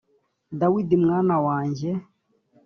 dawidi 0.59 0.95
mwana 1.03 1.35
wanjye 1.45 1.89